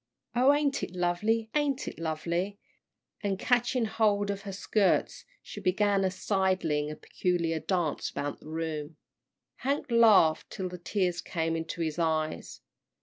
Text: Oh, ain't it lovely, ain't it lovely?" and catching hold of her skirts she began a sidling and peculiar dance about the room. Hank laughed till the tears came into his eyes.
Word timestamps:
Oh, 0.35 0.51
ain't 0.51 0.81
it 0.81 0.93
lovely, 0.95 1.51
ain't 1.53 1.87
it 1.87 1.99
lovely?" 1.99 2.57
and 3.21 3.37
catching 3.37 3.85
hold 3.85 4.31
of 4.31 4.41
her 4.49 4.51
skirts 4.51 5.25
she 5.43 5.59
began 5.61 6.03
a 6.03 6.09
sidling 6.09 6.89
and 6.89 6.99
peculiar 6.99 7.59
dance 7.59 8.09
about 8.09 8.39
the 8.39 8.49
room. 8.49 8.97
Hank 9.57 9.91
laughed 9.91 10.49
till 10.49 10.69
the 10.69 10.79
tears 10.79 11.21
came 11.21 11.55
into 11.55 11.81
his 11.81 11.99
eyes. 11.99 12.61